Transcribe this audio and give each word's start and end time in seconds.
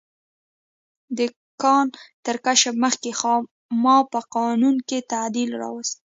د 1.17 1.19
کان 1.61 1.87
تر 2.25 2.35
کشف 2.45 2.73
مخکې 2.83 3.11
خاما 3.19 3.97
په 4.11 4.19
قانون 4.35 4.75
کې 4.87 5.07
تعدیل 5.11 5.49
راوست. 5.61 5.95